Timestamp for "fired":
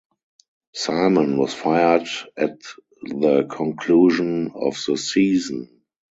1.53-2.07